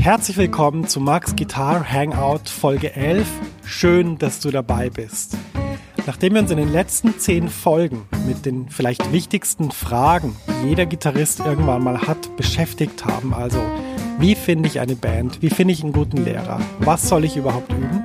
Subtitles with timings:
[0.00, 3.26] Herzlich willkommen zu Max Guitar Hangout Folge 11.
[3.64, 5.36] Schön, dass du dabei bist.
[6.06, 10.86] Nachdem wir uns in den letzten zehn Folgen mit den vielleicht wichtigsten Fragen, die jeder
[10.86, 13.60] Gitarrist irgendwann mal hat, beschäftigt haben, also
[14.18, 17.72] wie finde ich eine Band, wie finde ich einen guten Lehrer, was soll ich überhaupt
[17.72, 18.02] üben,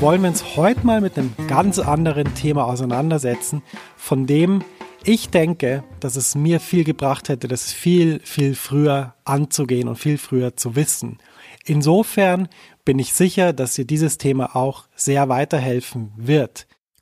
[0.00, 3.62] wollen wir uns heute mal mit einem ganz anderen Thema auseinandersetzen,
[3.96, 4.62] von dem
[5.04, 10.18] ich denke, dass es mir viel gebracht hätte, das viel, viel früher anzugehen und viel
[10.18, 11.18] früher zu wissen.
[11.64, 12.48] Insofern
[12.84, 16.66] bin ich sicher, dass dir dieses Thema auch sehr weiterhelfen wird.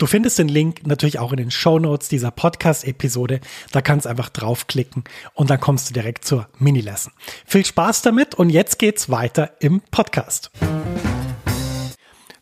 [0.00, 3.40] Du findest den Link natürlich auch in den Show Notes dieser Podcast-Episode.
[3.70, 7.12] Da kannst du einfach draufklicken und dann kommst du direkt zur Mini-Lesson.
[7.44, 10.52] Viel Spaß damit und jetzt geht's weiter im Podcast.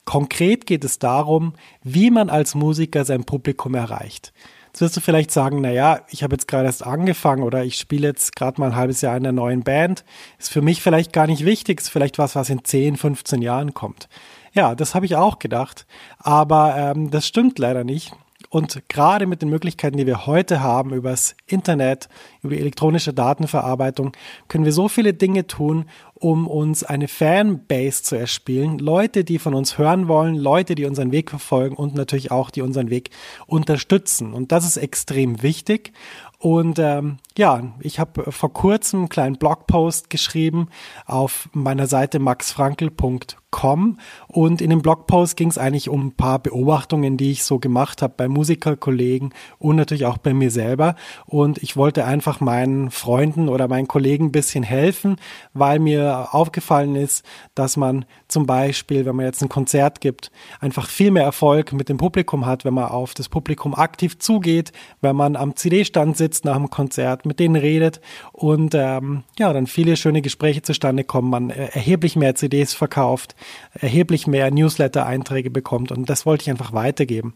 [0.05, 4.33] Konkret geht es darum, wie man als Musiker sein Publikum erreicht.
[4.69, 8.09] Jetzt wirst du vielleicht sagen, naja, ich habe jetzt gerade erst angefangen oder ich spiele
[8.09, 10.05] jetzt gerade mal ein halbes Jahr in einer neuen Band.
[10.39, 13.75] Ist für mich vielleicht gar nicht wichtig, ist vielleicht was, was in 10, 15 Jahren
[13.75, 14.09] kommt.
[14.53, 15.87] Ja, das habe ich auch gedacht,
[16.19, 18.13] aber ähm, das stimmt leider nicht.
[18.51, 22.09] Und gerade mit den Möglichkeiten, die wir heute haben, übers Internet,
[22.43, 24.13] über die elektronische Datenverarbeitung,
[24.49, 28.79] können wir so viele Dinge tun, um uns eine Fanbase zu erspielen.
[28.79, 32.63] Leute, die von uns hören wollen, Leute, die unseren Weg verfolgen und natürlich auch, die
[32.63, 33.11] unseren Weg
[33.47, 34.33] unterstützen.
[34.33, 35.93] Und das ist extrem wichtig.
[36.39, 40.67] Und ähm, ja, ich habe vor kurzem einen kleinen Blogpost geschrieben
[41.07, 47.17] auf meiner Seite maxfrankel.com und in dem Blogpost ging es eigentlich um ein paar Beobachtungen,
[47.17, 50.97] die ich so gemacht habe bei Musikerkollegen und natürlich auch bei mir selber.
[51.27, 55.15] Und ich wollte einfach meinen Freunden oder meinen Kollegen ein bisschen helfen,
[55.55, 57.25] weil mir aufgefallen ist,
[57.55, 61.89] dass man zum Beispiel, wenn man jetzt ein Konzert gibt, einfach viel mehr Erfolg mit
[61.89, 66.45] dem Publikum hat, wenn man auf das Publikum aktiv zugeht, wenn man am CD-Stand sitzt
[66.45, 68.01] nach dem Konzert, mit denen redet
[68.33, 73.37] und ähm, ja, dann viele schöne Gespräche zustande kommen, man erheblich mehr CDs verkauft,
[73.75, 77.35] erheblich mehr Newsletter-Einträge bekommt und das wollte ich einfach weitergeben.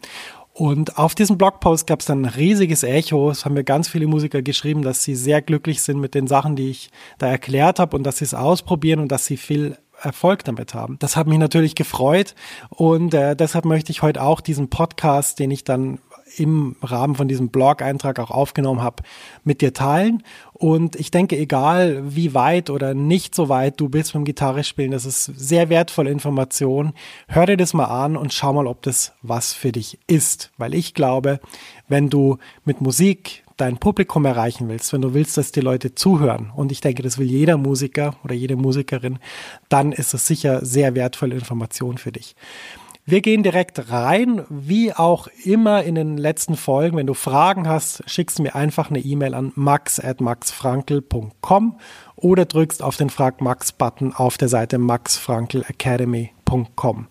[0.54, 3.30] Und auf diesem Blogpost gab es dann ein riesiges Echo.
[3.30, 6.56] Es haben mir ganz viele Musiker geschrieben, dass sie sehr glücklich sind mit den Sachen,
[6.56, 10.44] die ich da erklärt habe und dass sie es ausprobieren und dass sie viel Erfolg
[10.44, 10.98] damit haben.
[10.98, 12.34] Das hat mich natürlich gefreut
[12.68, 16.00] und äh, deshalb möchte ich heute auch diesen Podcast, den ich dann
[16.36, 19.02] im Rahmen von diesem Blog-Eintrag auch aufgenommen habe,
[19.44, 20.22] mit dir teilen.
[20.52, 24.92] Und ich denke, egal wie weit oder nicht so weit du bist beim Gitarre spielen,
[24.92, 26.92] das ist sehr wertvolle Information.
[27.28, 30.50] Hör dir das mal an und schau mal, ob das was für dich ist.
[30.58, 31.40] Weil ich glaube,
[31.88, 36.50] wenn du mit Musik dein Publikum erreichen willst, wenn du willst, dass die Leute zuhören,
[36.54, 39.18] und ich denke, das will jeder Musiker oder jede Musikerin,
[39.68, 42.34] dann ist es sicher sehr wertvolle Information für dich.
[43.04, 46.96] Wir gehen direkt rein, wie auch immer in den letzten Folgen.
[46.96, 51.80] Wenn du Fragen hast, schickst du mir einfach eine E-Mail an max@maxfrankel.com
[52.14, 57.08] oder drückst auf den Frag Max Button auf der Seite maxfrankelacademy.com.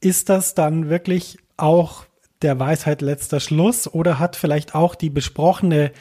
[0.00, 2.06] ist das dann wirklich auch
[2.40, 5.92] der Weisheit letzter Schluss oder hat vielleicht auch die besprochene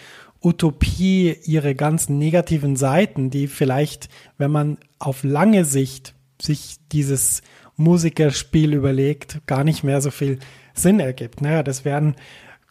[0.41, 4.07] Utopie ihre ganzen negativen Seiten, die vielleicht,
[4.37, 7.41] wenn man auf lange Sicht sich dieses
[7.77, 10.39] Musikerspiel überlegt, gar nicht mehr so viel
[10.73, 11.41] Sinn ergibt.
[11.41, 12.15] Naja, das wären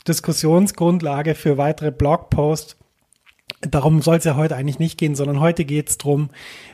[0.06, 2.76] Diskussionsgrundlage für weitere Blogposts.
[3.70, 6.30] Darum soll es ja heute eigentlich nicht gehen, sondern heute geht es darum,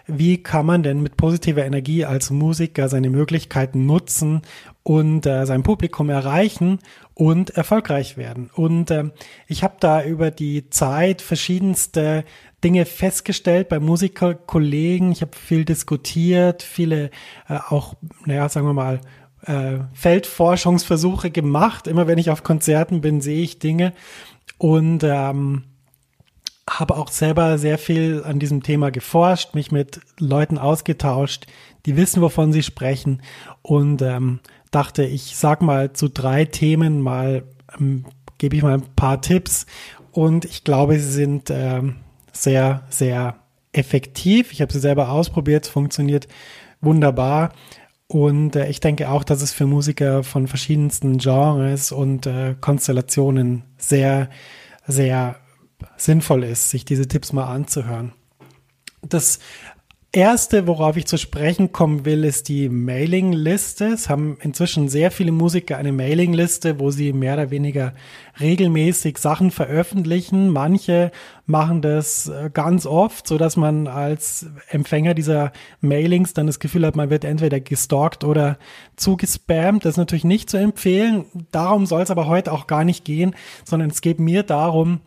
[0.06, 4.42] wie kann man denn mit positiver Energie als Musiker seine Möglichkeiten nutzen
[4.82, 6.78] und äh, sein Publikum erreichen
[7.14, 8.50] und erfolgreich werden.
[8.54, 9.10] Und äh,
[9.46, 12.24] ich habe da über die Zeit verschiedenste
[12.64, 15.12] Dinge festgestellt bei Musikerkollegen.
[15.12, 17.10] Ich habe viel diskutiert, viele
[17.48, 17.94] äh, auch,
[18.24, 19.00] naja, sagen wir mal,
[19.46, 21.86] äh, Feldforschungsversuche gemacht.
[21.86, 23.92] Immer wenn ich auf Konzerten bin, sehe ich Dinge
[24.58, 25.64] und ähm,
[26.78, 31.46] habe auch selber sehr viel an diesem Thema geforscht, mich mit Leuten ausgetauscht,
[31.84, 33.22] die wissen, wovon sie sprechen
[33.62, 34.38] und ähm,
[34.70, 37.42] dachte, ich sag mal zu drei Themen mal,
[37.78, 38.04] ähm,
[38.38, 39.66] gebe ich mal ein paar Tipps
[40.12, 41.96] und ich glaube, sie sind ähm,
[42.32, 43.36] sehr, sehr
[43.72, 44.52] effektiv.
[44.52, 46.28] Ich habe sie selber ausprobiert, funktioniert
[46.80, 47.52] wunderbar.
[48.06, 53.62] Und äh, ich denke auch, dass es für Musiker von verschiedensten Genres und äh, Konstellationen
[53.76, 54.30] sehr,
[54.86, 55.36] sehr
[55.96, 58.12] sinnvoll ist, sich diese Tipps mal anzuhören.
[59.02, 59.38] Das
[60.12, 63.86] erste, worauf ich zu sprechen kommen will, ist die Mailingliste.
[63.86, 67.94] Es haben inzwischen sehr viele Musiker eine Mailingliste, wo sie mehr oder weniger
[68.40, 70.50] regelmäßig Sachen veröffentlichen.
[70.50, 71.12] Manche
[71.46, 76.86] machen das äh, ganz oft, so dass man als Empfänger dieser Mailings dann das Gefühl
[76.86, 78.58] hat, man wird entweder gestalkt oder
[78.96, 79.84] zugespammt.
[79.84, 81.26] Das ist natürlich nicht zu empfehlen.
[81.52, 85.00] Darum soll es aber heute auch gar nicht gehen, sondern es geht mir darum,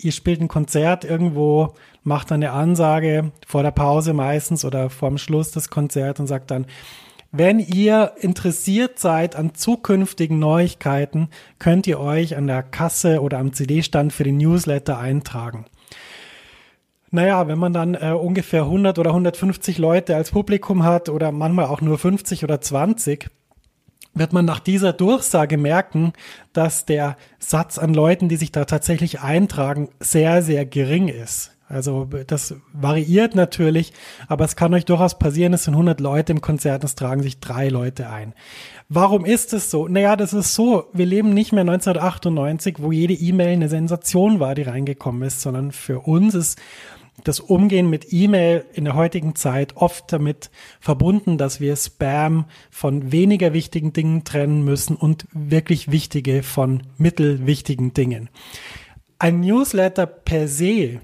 [0.00, 5.18] ihr spielt ein Konzert irgendwo, macht dann eine Ansage vor der Pause meistens oder vorm
[5.18, 6.66] Schluss des Konzerts und sagt dann,
[7.30, 11.28] wenn ihr interessiert seid an zukünftigen Neuigkeiten,
[11.58, 15.66] könnt ihr euch an der Kasse oder am CD-Stand für den Newsletter eintragen.
[17.10, 21.66] Naja, wenn man dann äh, ungefähr 100 oder 150 Leute als Publikum hat oder manchmal
[21.66, 23.30] auch nur 50 oder 20,
[24.14, 26.12] wird man nach dieser Durchsage merken,
[26.52, 31.52] dass der Satz an Leuten, die sich da tatsächlich eintragen, sehr, sehr gering ist.
[31.68, 33.92] Also das variiert natürlich,
[34.26, 37.40] aber es kann euch durchaus passieren, es sind 100 Leute im Konzert, es tragen sich
[37.40, 38.32] drei Leute ein.
[38.88, 39.86] Warum ist es so?
[39.86, 44.54] Naja, das ist so, wir leben nicht mehr 1998, wo jede E-Mail eine Sensation war,
[44.54, 46.58] die reingekommen ist, sondern für uns ist
[47.24, 50.50] das Umgehen mit E-Mail in der heutigen Zeit oft damit
[50.80, 57.92] verbunden, dass wir Spam von weniger wichtigen Dingen trennen müssen und wirklich wichtige von mittelwichtigen
[57.94, 58.30] Dingen.
[59.18, 61.00] Ein Newsletter per se,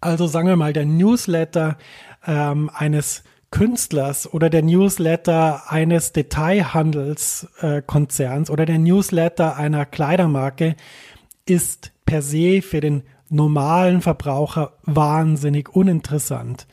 [0.00, 1.76] also sagen wir mal der Newsletter
[2.26, 10.76] ähm, eines Künstlers oder der Newsletter eines Detailhandelskonzerns äh, oder der Newsletter einer Kleidermarke
[11.46, 16.66] ist per se für den normalen Verbraucher wahnsinnig uninteressant,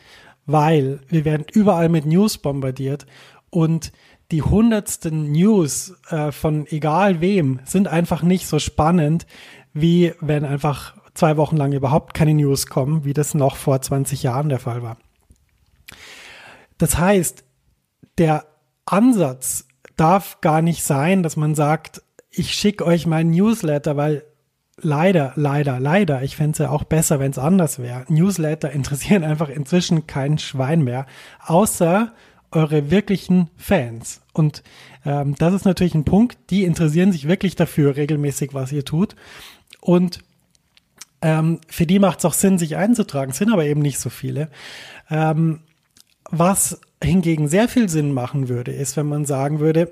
[0.46, 3.06] weil wir werden überall mit News bombardiert
[3.50, 3.92] und
[4.32, 9.26] die hundertsten News äh, von egal wem sind einfach nicht so spannend,
[9.74, 14.24] wie wenn einfach zwei Wochen lang überhaupt keine News kommen, wie das noch vor 20
[14.24, 14.98] Jahren der Fall war.
[16.78, 17.44] Das heißt,
[18.18, 18.46] der
[18.86, 24.24] Ansatz darf gar nicht sein, dass man sagt, ich schicke euch mein Newsletter, weil
[24.81, 28.05] leider, leider, leider, ich fände es ja auch besser, wenn es anders wäre.
[28.07, 31.05] Newsletter interessieren einfach inzwischen kein Schwein mehr,
[31.46, 32.13] außer
[32.51, 34.22] eure wirklichen Fans.
[34.34, 34.63] Und
[35.05, 39.15] ähm, das ist natürlich ein Punkt, die interessieren sich wirklich dafür regelmäßig, was ihr tut.
[39.81, 40.19] Und
[41.22, 44.50] ähm, für die macht es auch Sinn, sich einzutragen, sind aber eben nicht so viele.
[45.10, 45.62] Ähm,
[46.29, 49.91] was hingegen sehr viel Sinn machen würde, ist, wenn man sagen würde,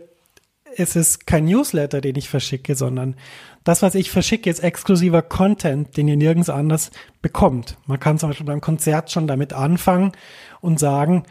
[0.77, 3.15] es ist kein Newsletter, den ich verschicke, sondern
[3.63, 6.91] das, was ich verschicke, ist exklusiver Content, den ihr nirgends anders
[7.21, 7.77] bekommt.
[7.87, 10.11] Man kann zum Beispiel beim Konzert schon damit anfangen
[10.61, 11.23] und sagen,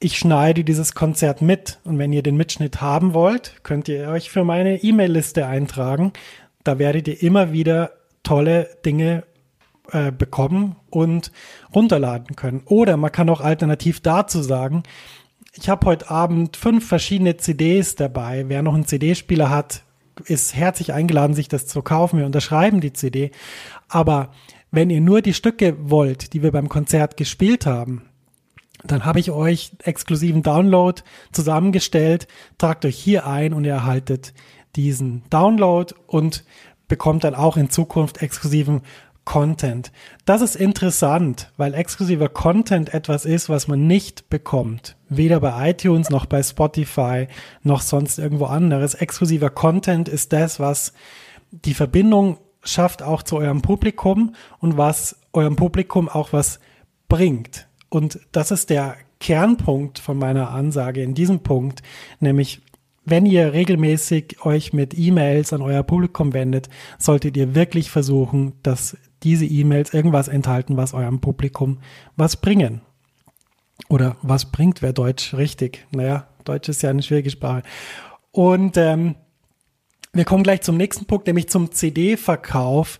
[0.00, 1.78] ich schneide dieses Konzert mit.
[1.84, 6.12] Und wenn ihr den Mitschnitt haben wollt, könnt ihr euch für meine E-Mail-Liste eintragen.
[6.62, 9.24] Da werdet ihr immer wieder tolle Dinge
[9.90, 11.32] äh, bekommen und
[11.74, 12.62] runterladen können.
[12.66, 14.82] Oder man kann auch alternativ dazu sagen,
[15.60, 18.44] ich habe heute Abend fünf verschiedene CDs dabei.
[18.48, 19.82] Wer noch einen CD-Spieler hat,
[20.24, 22.18] ist herzlich eingeladen, sich das zu kaufen.
[22.18, 23.32] Wir unterschreiben die CD.
[23.88, 24.30] Aber
[24.70, 28.02] wenn ihr nur die Stücke wollt, die wir beim Konzert gespielt haben,
[28.84, 32.28] dann habe ich euch exklusiven Download zusammengestellt.
[32.58, 34.34] Tragt euch hier ein und ihr erhaltet
[34.76, 36.44] diesen Download und
[36.86, 38.82] bekommt dann auch in Zukunft exklusiven
[39.28, 39.92] Content.
[40.24, 44.96] Das ist interessant, weil exklusiver Content etwas ist, was man nicht bekommt.
[45.10, 47.28] Weder bei iTunes noch bei Spotify
[47.62, 48.94] noch sonst irgendwo anderes.
[48.94, 50.94] Exklusiver Content ist das, was
[51.50, 56.58] die Verbindung schafft auch zu eurem Publikum und was eurem Publikum auch was
[57.10, 57.68] bringt.
[57.90, 61.82] Und das ist der Kernpunkt von meiner Ansage in diesem Punkt,
[62.18, 62.62] nämlich
[63.04, 66.68] wenn ihr regelmäßig euch mit E-Mails an euer Publikum wendet,
[66.98, 71.78] solltet ihr wirklich versuchen, dass diese E-Mails irgendwas enthalten, was eurem Publikum
[72.16, 72.80] was bringen.
[73.88, 75.86] Oder was bringt, wer Deutsch richtig?
[75.90, 77.62] Naja, Deutsch ist ja eine schwierige Sprache.
[78.32, 79.14] Und ähm,
[80.12, 82.98] wir kommen gleich zum nächsten Punkt, nämlich zum CD-Verkauf.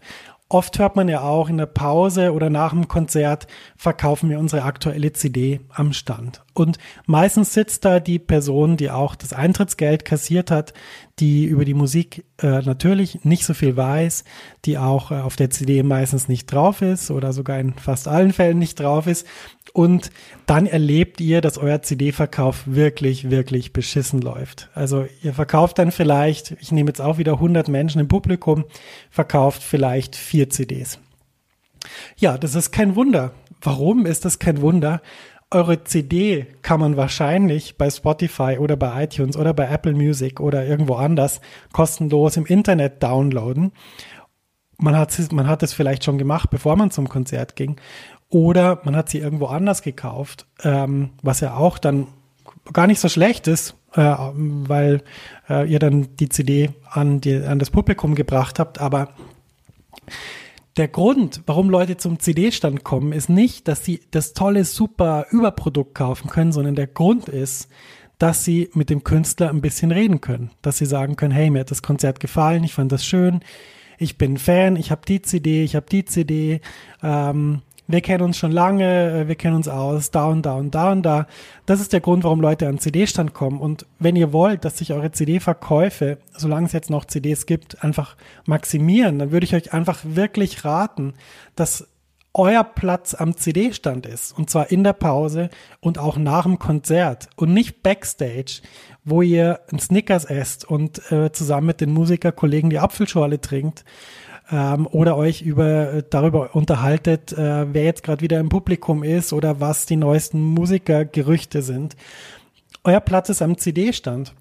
[0.49, 3.47] Oft hört man ja auch in der Pause oder nach dem Konzert
[3.77, 6.43] verkaufen wir unsere aktuelle CD am Stand.
[6.59, 10.75] Und meistens sitzt da die Person, die auch das Eintrittsgeld kassiert hat,
[11.21, 14.25] die über die Musik äh, natürlich nicht so viel weiß,
[14.65, 18.33] die auch äh, auf der CD meistens nicht drauf ist oder sogar in fast allen
[18.33, 19.27] Fällen nicht drauf ist.
[19.73, 20.11] Und
[20.47, 24.69] dann erlebt ihr, dass euer CD-Verkauf wirklich, wirklich beschissen läuft.
[24.75, 28.65] Also ihr verkauft dann vielleicht, ich nehme jetzt auch wieder 100 Menschen im Publikum,
[29.11, 30.99] verkauft vielleicht vier CDs.
[32.17, 33.33] Ja, das ist kein Wunder.
[33.61, 35.01] Warum ist das kein Wunder?
[35.51, 40.67] Eure CD kann man wahrscheinlich bei Spotify oder bei iTunes oder bei Apple Music oder
[40.67, 41.41] irgendwo anders
[41.73, 43.73] kostenlos im Internet downloaden.
[44.77, 47.77] Man hat, man hat es vielleicht schon gemacht, bevor man zum Konzert ging.
[48.29, 52.09] Oder man hat sie irgendwo anders gekauft, ähm, was ja auch dann
[52.75, 55.03] gar nicht so schlecht ist, äh, weil
[55.49, 58.81] äh, ihr dann die CD an, die, an das Publikum gebracht habt.
[58.81, 59.15] Aber
[60.79, 65.95] der Grund, warum Leute zum CD-Stand kommen, ist nicht, dass sie das tolle, super Überprodukt
[65.95, 67.69] kaufen können, sondern der Grund ist,
[68.19, 70.51] dass sie mit dem Künstler ein bisschen reden können.
[70.63, 73.41] Dass sie sagen können, hey, mir hat das Konzert gefallen, ich fand das schön,
[73.99, 76.61] ich bin Fan, ich habe die CD, ich habe die CD.
[77.03, 80.75] Ähm, wir kennen uns schon lange, äh, wir kennen uns aus, da und da und
[80.75, 81.27] da und da.
[81.67, 83.61] Das ist der Grund, warum Leute an CD-Stand kommen.
[83.61, 88.17] Und wenn ihr wollt, dass sich eure CD-Verkäufe, solange es jetzt noch CDs gibt, einfach
[88.45, 91.15] maximieren, dann würde ich euch einfach wirklich raten,
[91.57, 91.89] dass
[92.35, 94.37] euer Platz am CD-Stand ist.
[94.37, 95.49] Und zwar in der Pause
[95.81, 98.61] und auch nach dem Konzert und nicht backstage,
[99.03, 103.85] wo ihr ein Snickers esst und äh, zusammen mit den Musikerkollegen die Apfelschorle trinkt
[104.51, 109.33] ähm, oder euch über äh, darüber unterhaltet, äh, wer jetzt gerade wieder im Publikum ist
[109.33, 111.97] oder was die neuesten Musikergerüchte sind.
[112.85, 114.35] Euer Platz ist am CD-Stand.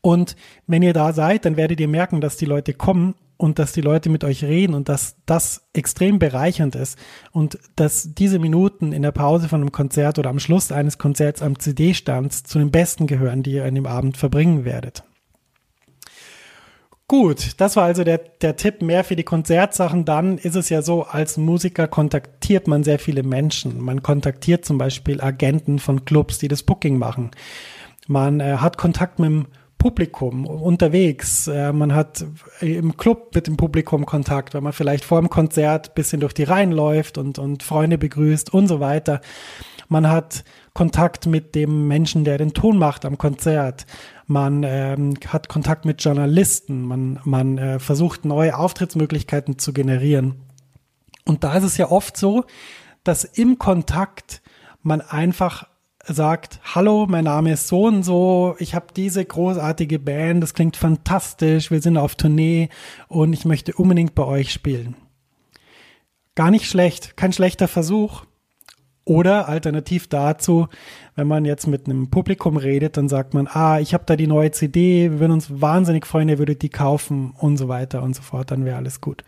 [0.00, 0.36] Und
[0.66, 3.80] wenn ihr da seid, dann werdet ihr merken, dass die Leute kommen und dass die
[3.80, 6.98] Leute mit euch reden und dass das extrem bereichernd ist
[7.30, 11.42] und dass diese Minuten in der Pause von einem Konzert oder am Schluss eines Konzerts
[11.42, 15.04] am CD-Stand zu den besten gehören, die ihr an dem Abend verbringen werdet.
[17.12, 20.06] Gut, das war also der, der Tipp mehr für die Konzertsachen.
[20.06, 23.82] Dann ist es ja so, als Musiker kontaktiert man sehr viele Menschen.
[23.82, 27.30] Man kontaktiert zum Beispiel Agenten von Clubs, die das Booking machen.
[28.06, 31.48] Man äh, hat Kontakt mit dem Publikum unterwegs.
[31.48, 32.24] Äh, man hat
[32.62, 36.44] im Club mit dem Publikum Kontakt, weil man vielleicht vor dem Konzert bisschen durch die
[36.44, 39.20] Reihen läuft und, und Freunde begrüßt und so weiter.
[39.86, 43.86] Man hat Kontakt mit dem Menschen, der den Ton macht am Konzert
[44.32, 50.34] man ähm, hat Kontakt mit Journalisten, man, man äh, versucht neue Auftrittsmöglichkeiten zu generieren.
[51.24, 52.44] Und da ist es ja oft so,
[53.04, 54.42] dass im Kontakt
[54.82, 55.68] man einfach
[56.04, 60.76] sagt, hallo, mein Name ist so und so, ich habe diese großartige Band, das klingt
[60.76, 62.70] fantastisch, wir sind auf Tournee
[63.06, 64.96] und ich möchte unbedingt bei euch spielen.
[66.34, 68.24] Gar nicht schlecht, kein schlechter Versuch.
[69.04, 70.68] Oder alternativ dazu,
[71.16, 74.28] wenn man jetzt mit einem Publikum redet, dann sagt man, ah, ich habe da die
[74.28, 78.14] neue CD, wir würden uns wahnsinnig freuen, ihr würdet die kaufen und so weiter und
[78.14, 79.24] so fort, dann wäre alles gut.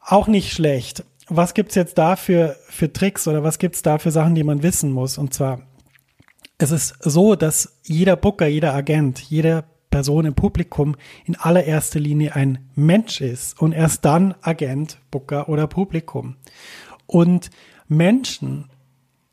[0.00, 1.04] Auch nicht schlecht.
[1.28, 4.62] Was gibt's jetzt da für, für Tricks oder was gibt's da für Sachen, die man
[4.62, 5.18] wissen muss?
[5.18, 5.60] Und zwar,
[6.56, 12.34] es ist so, dass jeder Booker, jeder Agent, jede Person im Publikum in allererster Linie
[12.34, 16.36] ein Mensch ist und erst dann Agent, Booker oder Publikum.
[17.06, 17.50] Und
[17.88, 18.70] Menschen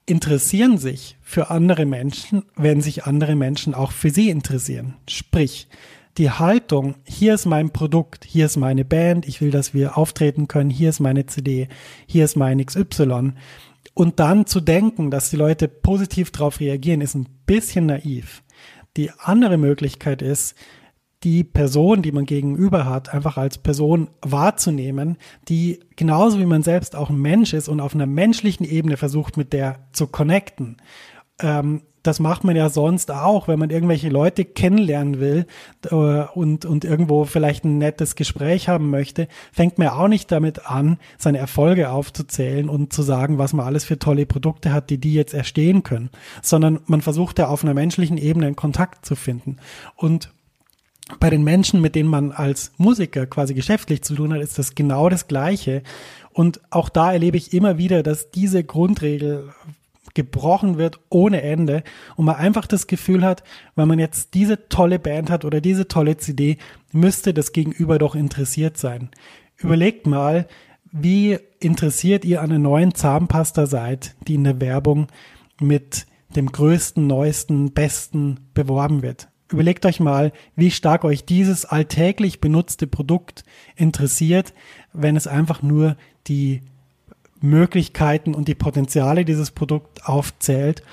[0.05, 4.95] interessieren sich für andere Menschen, wenn sich andere Menschen auch für sie interessieren.
[5.07, 5.67] Sprich,
[6.17, 10.47] die Haltung, hier ist mein Produkt, hier ist meine Band, ich will, dass wir auftreten
[10.47, 11.69] können, hier ist meine CD,
[12.05, 13.33] hier ist mein XY.
[13.93, 18.43] Und dann zu denken, dass die Leute positiv darauf reagieren, ist ein bisschen naiv.
[18.97, 20.55] Die andere Möglichkeit ist,
[21.23, 26.95] die Person, die man gegenüber hat, einfach als Person wahrzunehmen, die genauso wie man selbst
[26.95, 30.77] auch ein Mensch ist und auf einer menschlichen Ebene versucht, mit der zu connecten.
[31.39, 35.45] Ähm, das macht man ja sonst auch, wenn man irgendwelche Leute kennenlernen will
[35.91, 40.65] äh, und, und irgendwo vielleicht ein nettes Gespräch haben möchte, fängt man auch nicht damit
[40.65, 44.97] an, seine Erfolge aufzuzählen und zu sagen, was man alles für tolle Produkte hat, die
[44.97, 46.09] die jetzt erstehen können,
[46.41, 49.57] sondern man versucht ja auf einer menschlichen Ebene einen Kontakt zu finden.
[49.95, 50.31] Und
[51.19, 54.75] bei den Menschen, mit denen man als Musiker quasi geschäftlich zu tun hat, ist das
[54.75, 55.83] genau das Gleiche.
[56.33, 59.49] Und auch da erlebe ich immer wieder, dass diese Grundregel
[60.13, 61.83] gebrochen wird ohne Ende
[62.15, 63.43] und man einfach das Gefühl hat,
[63.75, 66.57] wenn man jetzt diese tolle Band hat oder diese tolle CD,
[66.91, 69.09] müsste das Gegenüber doch interessiert sein.
[69.57, 70.47] Überlegt mal,
[70.91, 75.07] wie interessiert ihr an der neuen Zahnpasta seid, die in der Werbung
[75.59, 79.30] mit dem größten, neuesten, besten beworben wird.
[79.51, 83.43] Überlegt euch mal, wie stark euch dieses alltäglich benutzte Produkt
[83.75, 84.53] interessiert,
[84.93, 86.61] wenn es einfach nur die
[87.41, 90.83] Möglichkeiten und die Potenziale dieses Produkt aufzählt.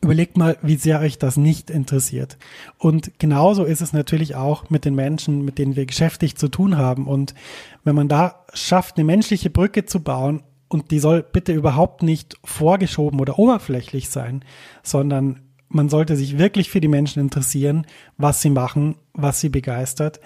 [0.00, 2.38] Überlegt mal, wie sehr euch das nicht interessiert.
[2.78, 6.76] Und genauso ist es natürlich auch mit den Menschen, mit denen wir geschäftlich zu tun
[6.76, 7.08] haben.
[7.08, 7.34] Und
[7.82, 12.36] wenn man da schafft, eine menschliche Brücke zu bauen, und die soll bitte überhaupt nicht
[12.44, 14.44] vorgeschoben oder oberflächlich sein,
[14.82, 20.20] sondern man sollte sich wirklich für die Menschen interessieren, was sie machen, was sie begeistert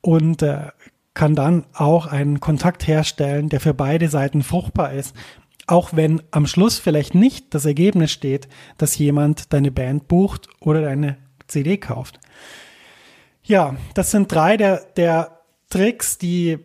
[0.00, 0.68] und äh,
[1.14, 5.14] kann dann auch einen Kontakt herstellen, der für beide Seiten fruchtbar ist.
[5.66, 10.82] Auch wenn am Schluss vielleicht nicht das Ergebnis steht, dass jemand deine Band bucht oder
[10.82, 12.20] deine CD kauft.
[13.42, 15.38] Ja, das sind drei der, der
[15.70, 16.58] Tricks, die,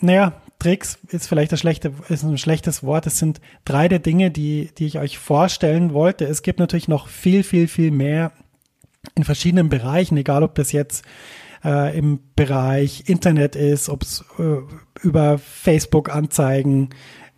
[0.00, 3.06] naja, Tricks ist vielleicht das schlechte, ist ein schlechtes Wort.
[3.06, 6.24] Es sind drei der Dinge, die, die ich euch vorstellen wollte.
[6.24, 8.32] Es gibt natürlich noch viel, viel, viel mehr
[9.14, 11.04] in verschiedenen Bereichen, egal ob das jetzt
[11.62, 14.56] äh, im Bereich Internet ist, ob es äh,
[15.02, 16.88] über Facebook-Anzeigen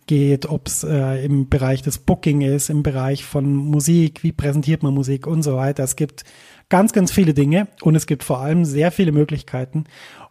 [0.05, 4.83] geht, ob es äh, im Bereich des Booking ist, im Bereich von Musik, wie präsentiert
[4.83, 5.83] man Musik und so weiter.
[5.83, 6.23] Es gibt
[6.69, 9.83] ganz, ganz viele Dinge und es gibt vor allem sehr viele Möglichkeiten.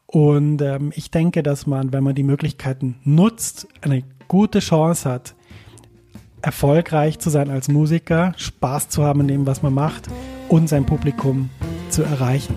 [0.06, 5.34] Und ähm, ich denke, dass man, wenn man die Möglichkeiten nutzt, eine gute Chance hat,
[6.42, 10.08] erfolgreich zu sein als Musiker, Spaß zu haben in dem, was man macht
[10.48, 11.50] und sein Publikum
[11.90, 12.54] zu erreichen.